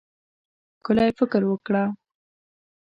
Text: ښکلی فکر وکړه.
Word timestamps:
ښکلی 0.77 1.09
فکر 1.19 1.41
وکړه. 1.51 1.83